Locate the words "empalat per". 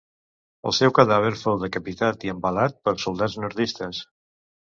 2.35-2.93